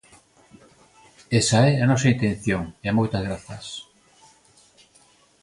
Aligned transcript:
Esa 1.41 1.61
é 1.71 1.75
a 1.79 1.89
nosa 1.91 2.11
intención, 2.13 2.63
e 2.87 2.89
moitas 2.97 3.23
grazas. 3.27 3.65